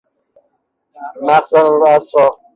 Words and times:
مخزن 1.27 1.65
الاسرار 1.65 2.33